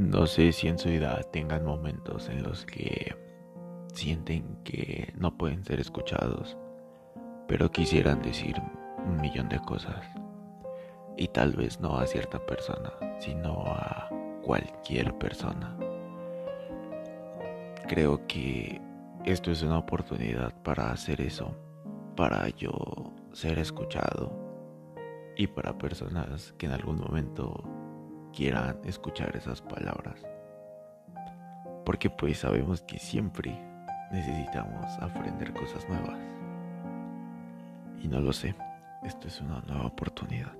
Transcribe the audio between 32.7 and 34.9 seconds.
que siempre necesitamos